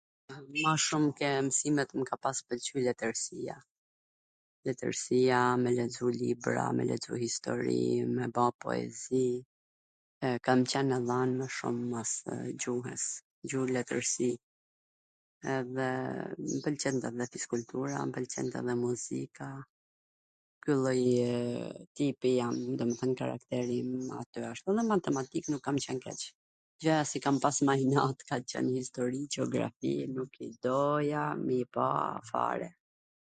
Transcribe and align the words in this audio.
Ma 0.63 0.73
shum 0.85 1.05
ke 1.19 1.29
msimet 1.47 1.89
mw 1.97 2.05
ka 2.09 2.15
pas 2.25 2.37
pwlqy 2.47 2.77
letwrsia, 2.87 3.55
letwrsia 4.67 5.37
me 5.63 5.69
lexu 5.77 6.07
libra, 6.21 6.65
me 6.77 6.83
lexu 6.91 7.09
do 7.11 7.23
histori, 7.23 7.85
me 8.17 8.25
ba 8.37 8.45
poezi, 8.61 9.27
kam 10.47 10.59
qwn 10.71 10.87
edhe 10.97 11.05
e 11.05 11.09
dhanme 11.11 11.47
shum 11.57 11.77
masw 11.93 12.27
gjuhws, 12.65 13.03
gjuh-letwrsi, 13.51 14.29
edhe 15.55 15.89
mw 16.51 16.57
pwlqente 16.63 17.07
dhe 17.17 17.25
fiskultura, 17.37 17.97
mw 18.05 18.11
pwlqente 18.19 18.59
dhe 18.67 18.73
muzika, 18.83 19.49
ky 20.63 20.73
lloj 20.81 21.03
tipi 21.97 22.29
jam, 22.39 22.55
domethwn 22.81 23.13
karakteri 23.23 23.75
im 23.83 23.91
ky 24.31 24.39
wsht, 24.49 24.65
edhe 24.75 24.83
matematika 24.93 25.47
nuk 25.55 25.63
kam 25.69 25.79
qwn 25.87 25.99
keq, 26.05 26.21
gjanat 26.81 27.07
si 27.09 27.17
i 27.19 27.19
kam 27.25 27.35
pas 27.43 27.57
ma 27.67 27.73
inat 27.85 28.17
kan 28.29 28.43
qwn 28.51 28.67
istori, 28.81 29.19
gjografi, 29.35 29.93
nuk 30.17 30.31
i 30.45 30.49
doja 30.65 31.23
me 31.45 31.53
i 31.63 31.71
pa 31.77 31.87
fare, 32.33 32.69